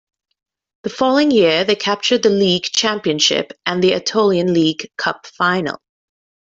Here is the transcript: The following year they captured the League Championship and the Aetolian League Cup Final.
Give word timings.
The 0.81 0.89
following 0.89 1.29
year 1.29 1.63
they 1.63 1.75
captured 1.75 2.23
the 2.23 2.31
League 2.31 2.63
Championship 2.63 3.53
and 3.67 3.83
the 3.83 3.93
Aetolian 3.93 4.51
League 4.51 4.89
Cup 4.97 5.27
Final. 5.27 5.79